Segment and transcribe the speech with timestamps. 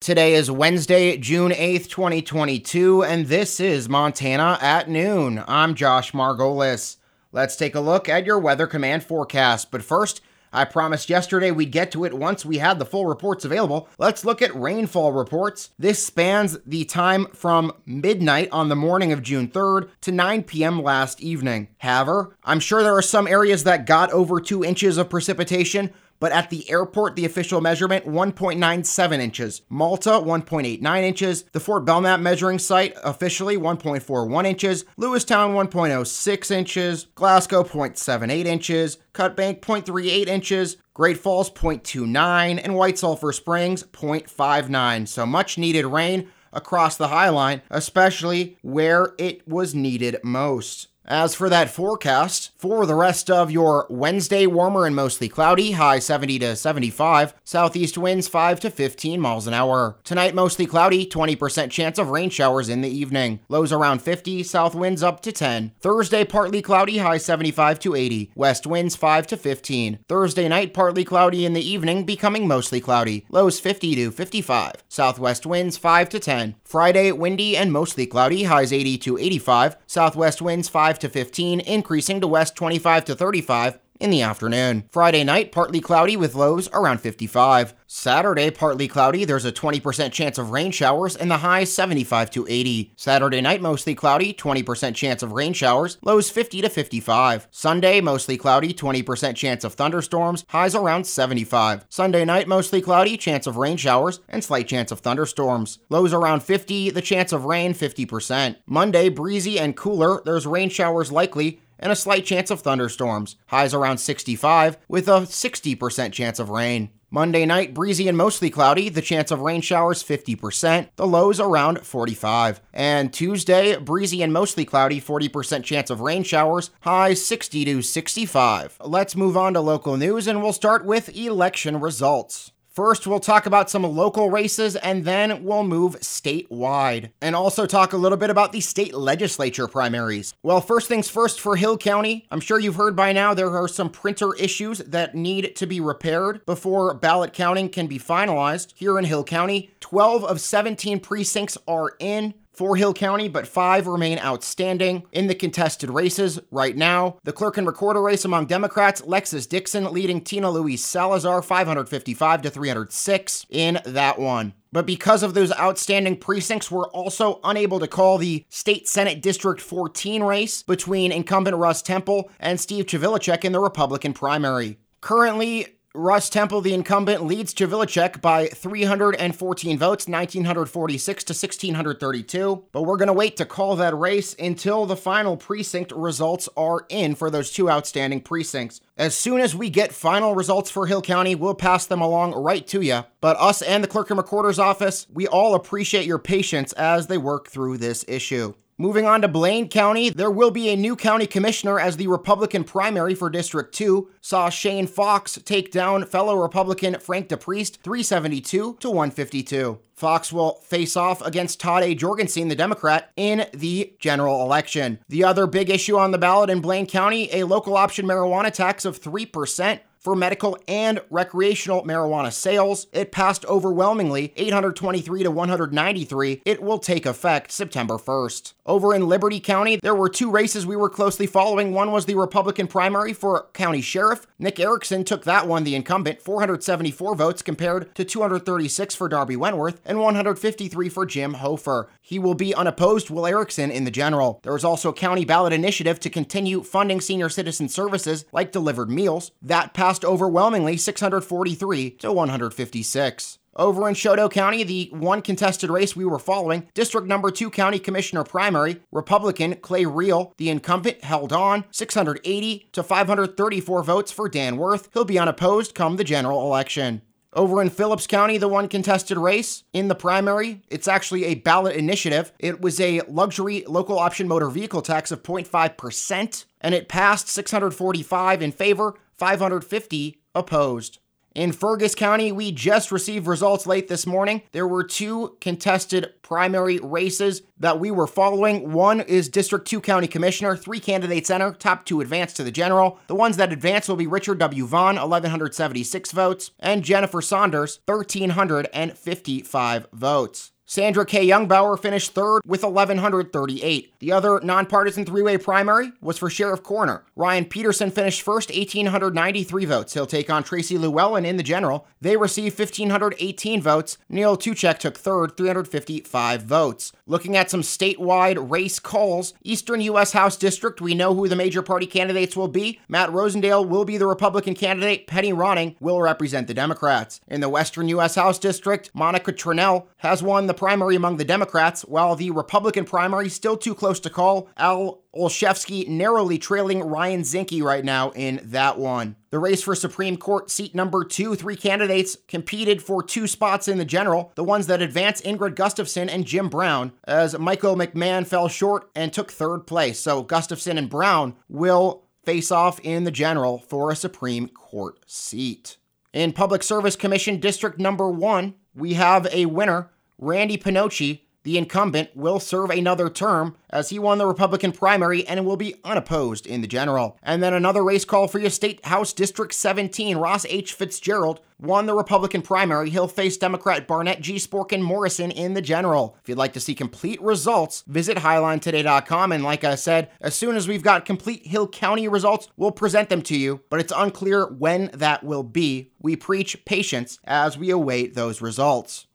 [0.00, 5.44] Today is Wednesday, June 8th, 2022, and this is Montana at noon.
[5.46, 6.96] I'm Josh Margolis.
[7.32, 9.70] Let's take a look at your Weather Command forecast.
[9.70, 10.22] But first,
[10.54, 13.90] I promised yesterday we'd get to it once we had the full reports available.
[13.98, 15.68] Let's look at rainfall reports.
[15.78, 20.82] This spans the time from midnight on the morning of June 3rd to 9 p.m.
[20.82, 21.68] last evening.
[21.76, 26.32] However, I'm sure there are some areas that got over 2 inches of precipitation, but
[26.32, 29.62] at the airport, the official measurement 1.97 inches.
[29.68, 31.42] Malta 1.89 inches.
[31.52, 34.84] The Fort Belknap measuring site officially 1.41 inches.
[34.98, 37.04] Lewistown 1.06 inches.
[37.14, 38.98] Glasgow 0.78 inches.
[39.12, 40.76] Cut Bank 0.38 inches.
[40.94, 45.08] Great Falls 0.29 and White Sulphur Springs 0.59.
[45.08, 50.88] So much needed rain across the High Line, especially where it was needed most.
[51.10, 55.98] As for that forecast, for the rest of your Wednesday, warmer and mostly cloudy, high
[55.98, 59.96] 70 to 75, southeast winds 5 to 15 miles an hour.
[60.04, 63.40] Tonight, mostly cloudy, 20% chance of rain showers in the evening.
[63.48, 65.72] Lows around 50, south winds up to 10.
[65.80, 69.98] Thursday, partly cloudy, high 75 to 80, west winds 5 to 15.
[70.06, 74.74] Thursday night, partly cloudy in the evening, becoming mostly cloudy, lows 50 to 55.
[74.88, 76.54] Southwest winds 5 to 10.
[76.62, 82.20] Friday, windy and mostly cloudy, highs 80 to 85, southwest winds 5 to 15, increasing
[82.20, 84.84] to west 25 to 35 in the afternoon.
[84.90, 87.74] Friday night, partly cloudy with lows around 55.
[87.86, 89.24] Saturday, partly cloudy.
[89.24, 92.92] There's a 20% chance of rain showers and the high 75 to 80.
[92.96, 97.48] Saturday night, mostly cloudy, 20% chance of rain showers, lows 50 to 55.
[97.50, 101.84] Sunday, mostly cloudy, 20% chance of thunderstorms, highs around 75.
[101.88, 105.78] Sunday night, mostly cloudy, chance of rain showers and slight chance of thunderstorms.
[105.88, 108.56] Lows around 50, the chance of rain 50%.
[108.66, 110.22] Monday, breezy and cooler.
[110.24, 113.34] There's rain showers likely and a slight chance of thunderstorms.
[113.48, 116.90] Highs around 65 with a 60% chance of rain.
[117.12, 121.84] Monday night, breezy and mostly cloudy, the chance of rain showers 50%, the lows around
[121.84, 122.60] 45.
[122.72, 128.78] And Tuesday, breezy and mostly cloudy, 40% chance of rain showers, highs 60 to 65.
[128.84, 132.52] Let's move on to local news and we'll start with election results.
[132.70, 137.92] First, we'll talk about some local races and then we'll move statewide and also talk
[137.92, 140.34] a little bit about the state legislature primaries.
[140.44, 143.66] Well, first things first for Hill County, I'm sure you've heard by now there are
[143.66, 148.72] some printer issues that need to be repaired before ballot counting can be finalized.
[148.76, 153.86] Here in Hill County, 12 of 17 precincts are in for Hill County, but five
[153.86, 157.16] remain outstanding in the contested races right now.
[157.24, 162.50] The clerk and recorder race among Democrats, Lexis Dixon leading Tina Louise Salazar 555 to
[162.50, 164.52] 306 in that one.
[164.72, 169.62] But because of those outstanding precincts, we're also unable to call the State Senate District
[169.62, 174.78] 14 race between incumbent Russ Tempel and Steve Chvilicek in the Republican primary.
[175.00, 182.64] Currently, Russ Tempel, the incumbent, leads Chvilicek by 314 votes, 1946 to 1632.
[182.70, 186.86] But we're going to wait to call that race until the final precinct results are
[186.90, 188.80] in for those two outstanding precincts.
[188.96, 192.64] As soon as we get final results for Hill County, we'll pass them along right
[192.68, 193.02] to you.
[193.20, 197.18] But us and the clerk and recorder's office, we all appreciate your patience as they
[197.18, 198.54] work through this issue.
[198.80, 202.64] Moving on to Blaine County, there will be a new county commissioner as the Republican
[202.64, 208.88] primary for District 2 saw Shane Fox take down fellow Republican Frank DePriest 372 to
[208.88, 209.78] 152.
[209.92, 211.94] Fox will face off against Todd A.
[211.94, 214.98] Jorgensen, the Democrat, in the general election.
[215.10, 218.86] The other big issue on the ballot in Blaine County a local option marijuana tax
[218.86, 222.86] of 3% for medical and recreational marijuana sales.
[222.92, 226.42] It passed overwhelmingly 823 to 193.
[226.44, 228.54] It will take effect September 1st.
[228.64, 231.74] Over in Liberty County, there were two races we were closely following.
[231.74, 234.26] One was the Republican primary for county sheriff.
[234.38, 239.80] Nick Erickson took that one, the incumbent, 474 votes compared to 236 for Darby Wentworth
[239.84, 241.90] and 153 for Jim Hofer.
[242.00, 244.40] He will be unopposed, Will Erickson, in the general.
[244.42, 248.88] There is also a county ballot initiative to continue funding senior citizen services like delivered
[248.88, 249.32] meals.
[249.42, 253.38] That passed passed overwhelmingly 643 to 156.
[253.56, 257.80] Over in Chouteau County, the one contested race we were following, District Number 2 County
[257.80, 264.56] Commissioner primary, Republican Clay Real, the incumbent, held on 680 to 534 votes for Dan
[264.56, 264.88] Worth.
[264.92, 267.02] He'll be unopposed come the general election.
[267.32, 271.76] Over in Phillips County, the one contested race in the primary, it's actually a ballot
[271.76, 272.32] initiative.
[272.40, 278.42] It was a luxury local option motor vehicle tax of 0.5%, and it passed 645
[278.42, 280.98] in favor, 550 opposed.
[281.34, 284.40] In Fergus County, we just received results late this morning.
[284.52, 288.72] There were two contested primary races that we were following.
[288.72, 292.98] One is District 2 County Commissioner, three candidates enter, top two advance to the general.
[293.08, 294.64] The ones that advance will be Richard W.
[294.64, 300.52] Vaughn, 1,176 votes, and Jennifer Saunders, 1,355 votes.
[300.70, 301.26] Sandra K.
[301.26, 303.92] Youngbauer finished third with 1,138.
[303.98, 307.02] The other nonpartisan three way primary was for Sheriff Coroner.
[307.16, 309.94] Ryan Peterson finished first, 1,893 votes.
[309.94, 311.88] He'll take on Tracy Llewellyn in the general.
[312.00, 313.98] They received 1,518 votes.
[314.08, 316.92] Neil Tuchek took third, 355 votes.
[317.04, 320.12] Looking at some statewide race calls, Eastern U.S.
[320.12, 322.78] House District, we know who the major party candidates will be.
[322.88, 325.08] Matt Rosendale will be the Republican candidate.
[325.08, 327.20] Penny Ronning will represent the Democrats.
[327.26, 328.14] In the Western U.S.
[328.14, 333.30] House District, Monica Tranel has won the primary among the Democrats, while the Republican primary
[333.30, 334.50] still too close to call.
[334.58, 339.16] Al Olszewski narrowly trailing Ryan Zinke right now in that one.
[339.30, 343.78] The race for Supreme Court seat number two, three candidates competed for two spots in
[343.78, 344.32] the general.
[344.34, 349.14] The ones that advanced Ingrid Gustafson and Jim Brown, as Michael McMahon fell short and
[349.14, 349.98] took third place.
[349.98, 355.78] So Gustafson and Brown will face off in the general for a Supreme Court seat.
[356.12, 359.90] In Public Service Commission District number one, we have a winner
[360.22, 365.46] Randy Pinocci, the incumbent, will serve another term as he won the Republican primary and
[365.46, 367.16] will be unopposed in the general.
[367.22, 370.18] And then another race call for your State House District 17.
[370.18, 370.74] Ross H.
[370.74, 372.90] Fitzgerald won the Republican primary.
[372.90, 374.34] He'll face Democrat Barnett G.
[374.34, 376.18] Sporkin Morrison in the general.
[376.22, 379.32] If you'd like to see complete results, visit HighlineToday.com.
[379.32, 383.08] And like I said, as soon as we've got complete Hill County results, we'll present
[383.08, 385.92] them to you, but it's unclear when that will be.
[385.98, 389.06] We preach patience as we await those results.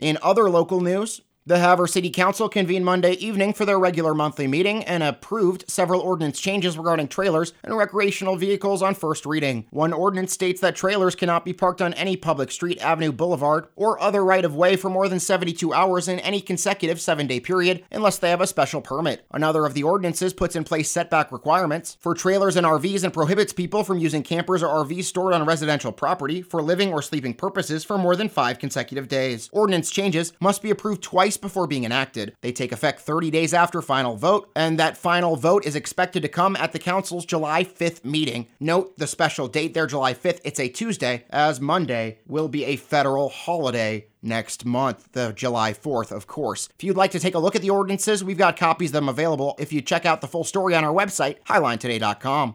[0.00, 1.20] In other local news,
[1.50, 6.00] the Havre City Council convened Monday evening for their regular monthly meeting and approved several
[6.00, 9.66] ordinance changes regarding trailers and recreational vehicles on first reading.
[9.70, 14.00] One ordinance states that trailers cannot be parked on any public street, avenue, boulevard, or
[14.00, 17.84] other right of way for more than 72 hours in any consecutive seven day period
[17.90, 19.26] unless they have a special permit.
[19.32, 23.52] Another of the ordinances puts in place setback requirements for trailers and RVs and prohibits
[23.52, 27.82] people from using campers or RVs stored on residential property for living or sleeping purposes
[27.82, 29.50] for more than five consecutive days.
[29.52, 32.34] Ordinance changes must be approved twice twice before being enacted.
[32.40, 36.28] They take effect 30 days after final vote, and that final vote is expected to
[36.28, 38.46] come at the council's July 5th meeting.
[38.58, 40.40] Note the special date there, July 5th.
[40.44, 46.12] It's a Tuesday, as Monday will be a federal holiday next month, the July 4th,
[46.12, 46.68] of course.
[46.76, 49.08] If you'd like to take a look at the ordinances, we've got copies of them
[49.08, 52.54] available if you check out the full story on our website, highlinetoday.com.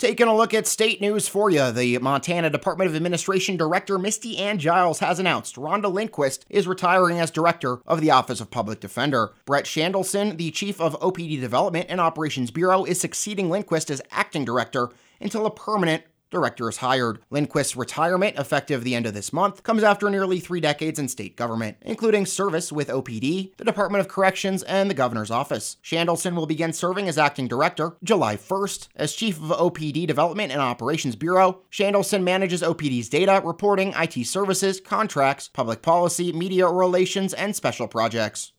[0.00, 4.38] Taking a look at state news for you, the Montana Department of Administration Director Misty
[4.38, 8.80] Ann Giles has announced Rhonda Lindquist is retiring as Director of the Office of Public
[8.80, 9.34] Defender.
[9.44, 14.46] Brett Shandelson, the Chief of OPD Development and Operations Bureau, is succeeding Lindquist as Acting
[14.46, 14.88] Director
[15.20, 17.20] until a permanent director is hired.
[17.30, 21.36] Lindquist's retirement, effective the end of this month, comes after nearly three decades in state
[21.36, 25.76] government, including service with OPD, the Department of Corrections, and the governor's office.
[25.82, 28.88] Shandelson will begin serving as acting director July 1st.
[28.96, 34.80] As chief of OPD Development and Operations Bureau, Shandelson manages OPD's data, reporting, IT services,
[34.80, 38.52] contracts, public policy, media relations, and special projects.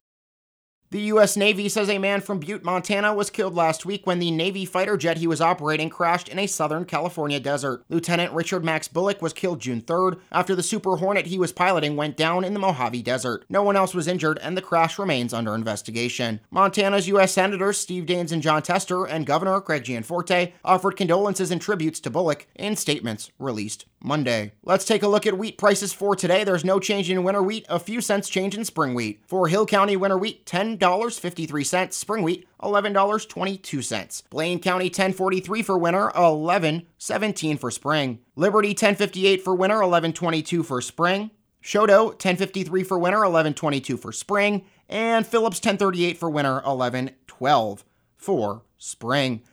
[0.91, 1.37] The U.S.
[1.37, 4.97] Navy says a man from Butte, Montana was killed last week when the Navy fighter
[4.97, 7.85] jet he was operating crashed in a southern California desert.
[7.87, 11.95] Lieutenant Richard Max Bullock was killed June 3rd after the Super Hornet he was piloting
[11.95, 13.45] went down in the Mojave Desert.
[13.47, 16.41] No one else was injured, and the crash remains under investigation.
[16.51, 17.31] Montana's U.S.
[17.31, 22.09] Senators Steve Daines and Jon Tester and Governor Greg Gianforte offered condolences and tributes to
[22.09, 24.51] Bullock in statements released Monday.
[24.63, 26.43] Let's take a look at wheat prices for today.
[26.43, 29.21] There's no change in winter wheat, a few cents change in spring wheat.
[29.25, 30.45] For Hill County winter wheat,
[30.81, 34.29] $10.53, spring wheat, $11.22.
[34.29, 38.19] Blaine County 1043 for winter, 11.17 for spring.
[38.35, 41.31] Liberty 1058 for winter, 11.22 for spring.
[41.63, 47.83] Chouteau 1053 for winter, 11.22 for spring, and Phillips 1038 for winter, 11.12
[48.17, 49.43] for spring.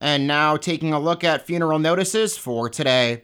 [0.00, 3.22] And now taking a look at funeral notices for today.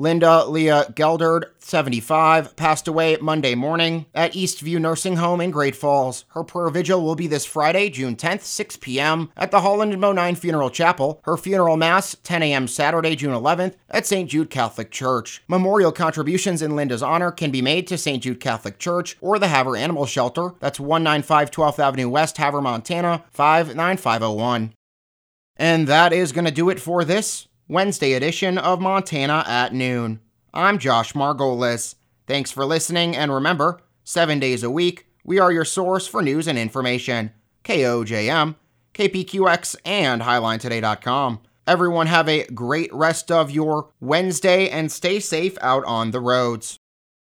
[0.00, 6.24] Linda Leah Gelderd, 75, passed away Monday morning at Eastview Nursing Home in Great Falls.
[6.28, 9.30] Her prayer vigil will be this Friday, June 10th, 6 p.m.
[9.36, 11.20] at the Holland and Bonine Funeral Chapel.
[11.24, 12.66] Her funeral mass, 10 a.m.
[12.66, 14.30] Saturday, June 11th at St.
[14.30, 15.42] Jude Catholic Church.
[15.48, 18.22] Memorial contributions in Linda's honor can be made to St.
[18.22, 20.54] Jude Catholic Church or the Havre Animal Shelter.
[20.60, 24.72] That's 195 12th Avenue West, Havre, Montana, 59501.
[25.56, 30.18] And that is going to do it for this Wednesday edition of Montana at Noon.
[30.52, 31.94] I'm Josh Margolis.
[32.26, 36.48] Thanks for listening, and remember, seven days a week, we are your source for news
[36.48, 37.30] and information.
[37.62, 38.56] KOJM,
[38.92, 41.42] KPQX, and HighlineToday.com.
[41.64, 46.80] Everyone have a great rest of your Wednesday and stay safe out on the roads.